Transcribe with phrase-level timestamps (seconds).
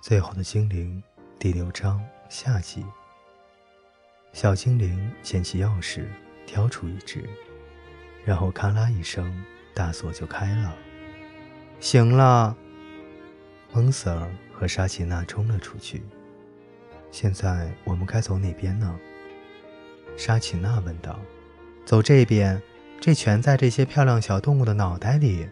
[0.00, 1.02] 最后的精灵
[1.40, 2.84] 第六章下集。
[4.32, 6.06] 小精灵捡起钥匙，
[6.46, 7.28] 挑出一只，
[8.24, 9.44] 然后咔啦一声，
[9.74, 10.72] 大锁就开了。
[11.80, 12.56] 行了，
[13.72, 16.02] 蒙 Sir 和沙琪娜冲了出去。
[17.10, 18.96] 现在我们该走哪边呢？
[20.16, 21.18] 沙琪娜问道。
[21.84, 22.62] 走这边，
[23.00, 25.48] 这全在这些漂亮小动物的脑袋里。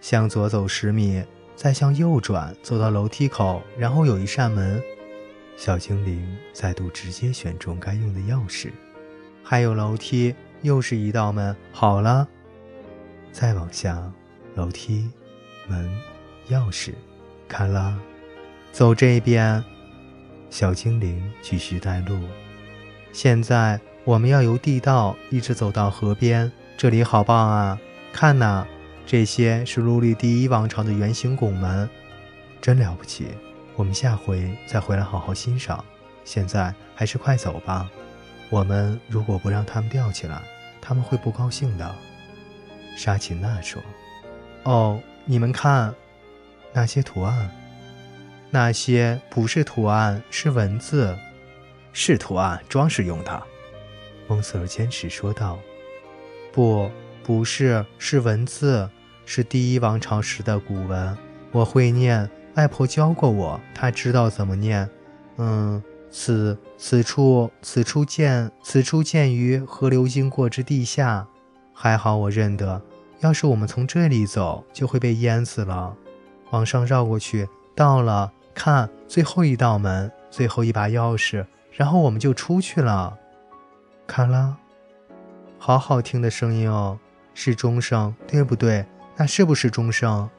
[0.00, 1.24] 向左走十米。
[1.58, 4.80] 再向右转，走到楼梯口，然后有一扇门。
[5.56, 8.70] 小精灵再度直接选中该用的钥匙。
[9.42, 10.32] 还有楼梯，
[10.62, 11.56] 又是一道门。
[11.72, 12.28] 好了，
[13.32, 14.00] 再往下，
[14.54, 15.10] 楼梯、
[15.66, 15.90] 门、
[16.48, 16.92] 钥匙，
[17.48, 17.98] 卡拉，
[18.70, 19.64] 走这边。
[20.50, 22.20] 小精灵继续带路。
[23.12, 26.52] 现在我们要由地道一直走到河边。
[26.76, 27.80] 这里好棒啊！
[28.12, 28.64] 看呐。
[29.10, 31.88] 这些是陆地第一王朝的圆形拱门，
[32.60, 33.28] 真了不起。
[33.74, 35.82] 我们下回再回来好好欣赏。
[36.26, 37.90] 现在还是快走吧。
[38.50, 40.42] 我们如果不让他们吊起来，
[40.78, 41.94] 他们会不高兴的。
[42.98, 43.80] 沙琴娜说
[44.64, 45.94] ：“哦，你们看，
[46.74, 47.50] 那些图案，
[48.50, 51.16] 那些不是图案，是文字，
[51.94, 53.42] 是图案，装饰用的。”
[54.28, 55.58] 蒙瑟尔坚持说道
[56.52, 56.90] ：“不，
[57.22, 58.86] 不是，是文字。”
[59.30, 61.14] 是第一王朝时的古文，
[61.52, 64.88] 我会念，外婆教过我，她知道怎么念。
[65.36, 71.26] 嗯，此此处此处见此处见于河流经过之地下，
[71.74, 72.80] 还好我认得。
[73.20, 75.94] 要是我们从这里走，就会被淹死了。
[76.48, 83.18] 往上绕过去，到了，看最后一道门，最后一把钥匙，然后我们就出去了。
[84.06, 84.56] 卡拉，
[85.58, 86.98] 好好听的声音哦，
[87.34, 88.86] 是钟声，对不对？
[89.18, 90.30] 那是不是钟声？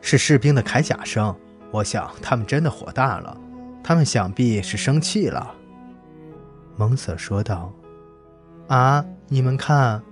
[0.00, 1.34] 是士兵的铠甲声。
[1.70, 3.36] 我想他们真的火大了，
[3.82, 5.54] 他们想必是生气了。
[6.76, 7.72] 蒙瑟说道。
[8.66, 10.02] “啊，你们看！”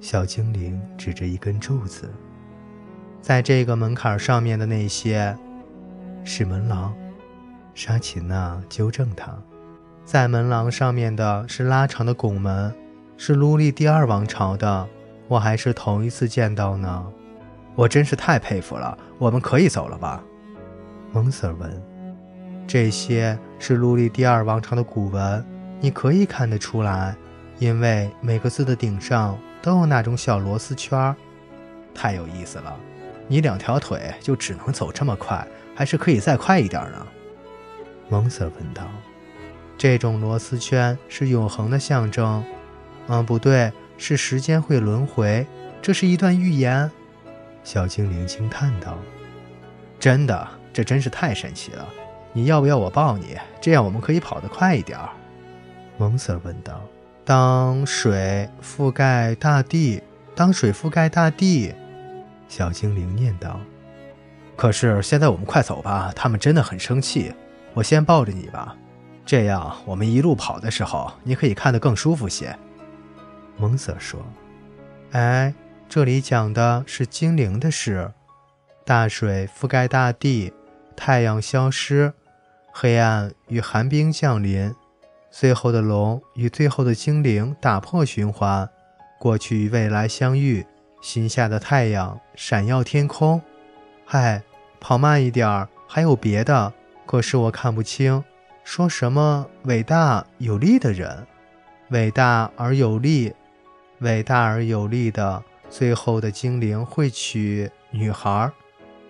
[0.00, 2.10] 小精灵指着一根柱子，
[3.22, 5.36] 在这个门槛上面的那些
[6.24, 6.92] 是门廊。
[7.74, 9.32] 沙琴娜纠正他，
[10.04, 12.74] 在门廊上面的是拉长的拱门，
[13.16, 14.88] 是卢利第二王朝的。
[15.28, 17.06] 我还是头一次见到呢，
[17.74, 18.96] 我真是太佩服了。
[19.18, 20.22] 我们可以走了吧？
[21.12, 21.82] 蒙 Sir 问。
[22.66, 25.44] 这些是陆地第二王朝的古文，
[25.80, 27.14] 你可以看得出来，
[27.58, 31.14] 因为每个字的顶上都有那种小螺丝圈。
[31.94, 32.74] 太有意思了！
[33.26, 37.06] 你两条腿就只能走这么快，还是可以再快一点呢？
[38.08, 38.82] 蒙 Sir 问道。
[39.76, 42.42] 这种螺丝圈是永恒的象征。
[43.08, 43.72] 嗯，不对。
[43.98, 45.46] 是时间会轮回，
[45.82, 46.90] 这是一段预言。
[47.64, 48.96] 小精灵惊叹道
[50.00, 51.86] ：“真的，这真是太神奇了！
[52.32, 53.36] 你要不要我抱你？
[53.60, 54.98] 这样我们可以跑得快一点。”
[55.98, 56.80] 蒙 Sir 问道。
[57.26, 60.00] “当水覆盖大地，
[60.34, 61.74] 当水覆盖大地。”
[62.48, 63.60] 小精灵念道。
[64.56, 67.34] “可是现在我们快走吧，他们真的很生气。
[67.74, 68.74] 我先抱着你吧，
[69.26, 72.56] 这样我们一路跑的时候，你可以看得更舒服些。”
[73.58, 74.24] 蒙瑟说
[75.12, 75.52] ：“哎，
[75.88, 78.12] 这里讲的是精灵的事。
[78.84, 80.52] 大水覆盖大地，
[80.96, 82.12] 太阳消失，
[82.72, 84.74] 黑暗与寒冰降临。
[85.30, 88.68] 最后的龙与最后的精灵打破循环，
[89.18, 90.64] 过去与未来相遇。
[91.00, 93.40] 新下的太阳闪耀天空。
[94.04, 94.42] 嗨，
[94.80, 96.72] 跑慢一点儿，还有别的，
[97.06, 98.24] 可是我看不清。
[98.64, 101.26] 说什么伟大有力的人，
[101.90, 103.34] 伟大而有力。”
[104.00, 108.50] 伟大而有力的最后的精灵会娶女孩，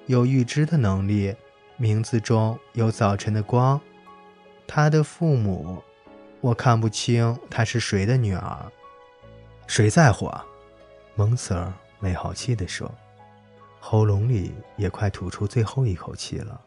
[0.06, 1.34] 有预知的能力，
[1.76, 3.78] 名字中有早晨的光。
[4.66, 5.82] 他的父母，
[6.40, 8.72] 我看不清他是谁的女儿。
[9.66, 10.44] 谁在乎啊？
[11.14, 11.70] 蒙 Sir
[12.00, 12.90] 没好气地说，
[13.80, 16.58] 喉咙里也快吐出最后一口气了。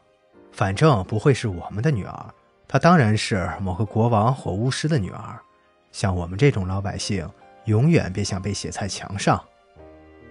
[0.52, 2.26] 反正不会是我们的女儿，
[2.68, 5.40] 她当然是某个国王或巫师的女儿。
[5.92, 7.28] 像我们这种老百姓。
[7.66, 9.42] 永远别想被写在墙上。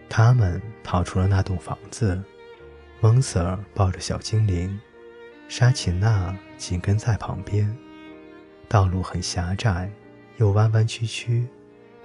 [0.09, 2.21] 他们逃出了那栋房子。
[3.01, 4.79] 蒙 Sir 抱着小精灵，
[5.49, 7.75] 沙琴娜紧跟在旁边。
[8.69, 9.91] 道路很狭窄，
[10.37, 11.47] 又弯弯曲曲，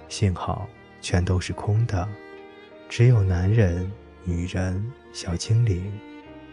[0.08, 0.66] 幸好
[1.02, 2.08] 全都是空的，
[2.88, 3.92] 只有男人、
[4.24, 5.92] 女人、小精灵，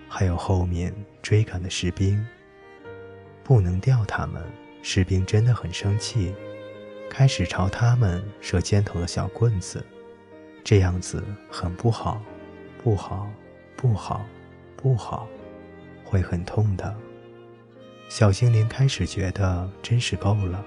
[0.10, 2.26] 还有后面追赶的士兵。
[3.46, 4.44] 不能掉他们，
[4.82, 6.36] 士兵真的很生气。
[7.16, 9.86] 开始朝他们射尖头的小棍子，
[10.64, 12.20] 这样子很不好，
[12.84, 13.30] 不好，
[13.78, 14.26] 不好，
[14.76, 15.28] 不好。
[16.04, 16.96] 会很痛的。
[18.10, 20.66] 小精灵开始觉得真是够了，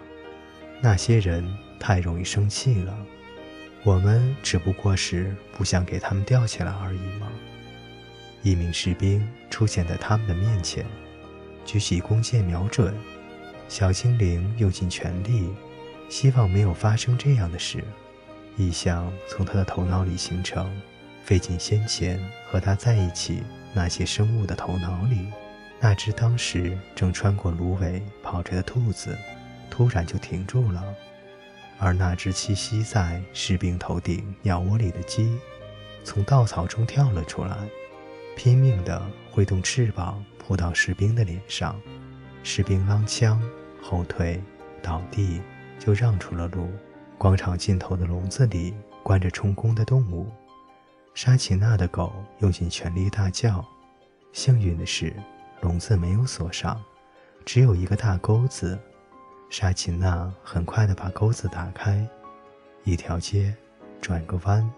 [0.80, 1.44] 那些人
[1.80, 2.96] 太容易生气了。
[3.82, 7.26] 我们只不过是不想给他们吊起来而已吗？
[8.42, 10.86] 一名士兵出现在他们的面前，
[11.64, 12.94] 举起弓箭瞄准。
[13.68, 15.52] 小精灵用尽全力，
[16.08, 17.82] 希望没有发生这样的事。
[18.56, 20.70] 意象从他的头脑里形成，
[21.24, 22.18] 飞进先前
[22.50, 23.42] 和他在一起
[23.74, 25.26] 那些生物的头脑里。
[25.78, 29.16] 那只当时正穿过芦苇跑着的兔子，
[29.70, 30.82] 突然就停住了；
[31.78, 35.36] 而那只栖息在士兵头顶鸟窝里的鸡，
[36.02, 37.54] 从稻草中跳了出来，
[38.36, 41.78] 拼命地挥动翅膀扑到士兵的脸上。
[42.42, 43.38] 士兵踉跄
[43.82, 44.42] 后退，
[44.82, 45.42] 倒地，
[45.78, 46.68] 就让出了路。
[47.18, 50.26] 广场尽头的笼子里关着充公的动物。
[51.14, 53.64] 沙琪娜的狗用尽全力大叫。
[54.32, 55.14] 幸运的是，
[55.62, 56.78] 笼子没有锁上，
[57.46, 58.78] 只有一个大钩子。
[59.48, 62.06] 沙琪娜很快地把钩子打开。
[62.84, 63.54] 一条街，
[64.00, 64.70] 转个弯，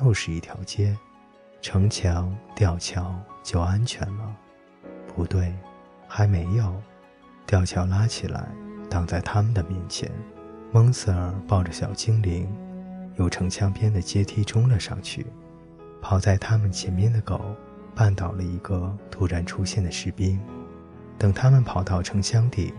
[0.00, 0.96] 又是一条街。
[1.60, 4.36] 城墙、吊桥就安全了？
[5.14, 5.54] 不对，
[6.08, 6.74] 还没有。
[7.44, 8.48] 吊桥拉起来，
[8.88, 10.10] 挡在他们的面前。
[10.74, 12.48] 蒙瑟尔抱着小精灵，
[13.16, 15.26] 由城墙边的阶梯冲了上去。
[16.00, 17.54] 跑在他们前面的狗
[17.94, 20.40] 绊倒了一个突然出现的士兵。
[21.18, 22.72] 等他们跑到城墙顶，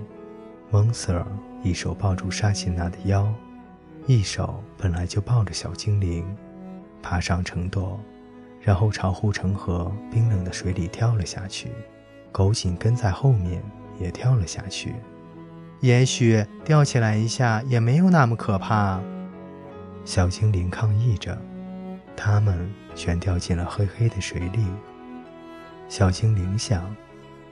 [0.72, 1.28] 蒙瑟尔
[1.62, 3.31] 一手抱住沙琪娜的腰，
[4.07, 6.25] 一手本来就抱着小精灵，
[7.00, 7.95] 爬上城垛，
[8.60, 11.69] 然后朝护城河冰冷的水里跳了下去。
[12.31, 13.62] 狗紧跟在后面。
[14.00, 14.95] 也跳了下去，
[15.83, 19.01] 也许吊起来一下也没有那么可怕。
[20.06, 21.38] 小精灵抗议着，
[22.15, 24.65] 他们全掉进了黑黑的水里。
[25.89, 26.95] 小精灵想，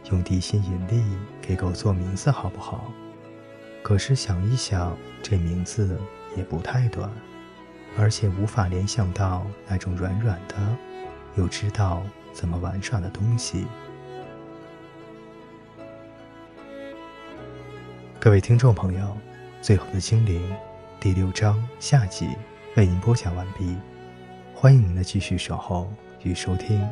[0.09, 1.03] 用地心引力
[1.41, 2.89] 给狗做名字好不好？
[3.83, 5.99] 可是想一想，这名字
[6.37, 7.11] 也不太短，
[7.99, 10.55] 而且无法联想到那种软软的，
[11.35, 12.01] 又知道
[12.31, 13.67] 怎么玩耍的东西。
[18.23, 18.99] 各位听众朋友，
[19.63, 20.47] 《最后的精灵》
[20.99, 22.27] 第六章下集
[22.75, 23.75] 为您播讲完毕，
[24.53, 25.91] 欢迎您的继续守候
[26.21, 26.87] 与收听。